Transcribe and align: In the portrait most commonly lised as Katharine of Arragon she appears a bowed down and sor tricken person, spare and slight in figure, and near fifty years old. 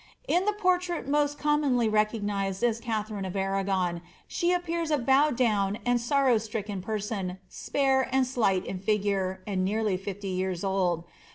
In 0.27 0.45
the 0.45 0.53
portrait 0.53 1.07
most 1.07 1.37
commonly 1.37 1.87
lised 1.87 2.63
as 2.63 2.79
Katharine 2.79 3.23
of 3.23 3.35
Arragon 3.35 4.01
she 4.27 4.51
appears 4.51 4.89
a 4.89 4.97
bowed 4.97 5.35
down 5.37 5.77
and 5.85 6.01
sor 6.01 6.23
tricken 6.23 6.81
person, 6.81 7.37
spare 7.49 8.09
and 8.11 8.25
slight 8.25 8.65
in 8.65 8.79
figure, 8.79 9.43
and 9.45 9.63
near 9.63 9.83
fifty 9.99 10.29
years 10.29 10.63
old. 10.63 11.03